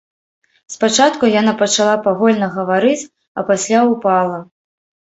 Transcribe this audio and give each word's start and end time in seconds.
Спачатку 0.75 1.29
яна 1.41 1.53
пачала 1.61 1.93
павольна 2.09 2.51
гаварыць, 2.57 3.07
а 3.39 3.49
пасля 3.53 3.79
ўпала. 3.95 4.47